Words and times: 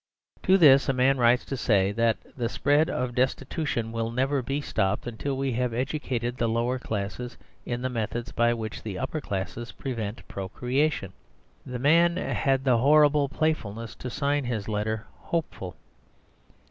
To 0.41 0.57
this 0.57 0.89
a 0.89 0.93
man 0.93 1.19
writes 1.19 1.45
to 1.45 1.55
say 1.55 1.91
that 1.91 2.17
the 2.35 2.49
spread 2.49 2.89
of 2.89 3.13
destitution 3.13 3.91
will 3.91 4.09
never 4.09 4.41
be 4.41 4.59
stopped 4.59 5.05
until 5.05 5.37
we 5.37 5.51
have 5.51 5.75
educated 5.75 6.37
the 6.37 6.49
lower 6.49 6.79
classes 6.79 7.37
in 7.67 7.83
the 7.83 7.89
methods 7.91 8.31
by 8.31 8.51
which 8.55 8.81
the 8.81 8.97
upper 8.97 9.21
classes 9.21 9.71
prevent 9.73 10.27
procreation. 10.27 11.13
The 11.67 11.77
man 11.77 12.17
had 12.17 12.63
the 12.63 12.79
horrible 12.79 13.29
playfulness 13.29 13.93
to 13.97 14.09
sign 14.09 14.43
his 14.45 14.67
letter 14.67 15.05
"Hopeful." 15.17 15.75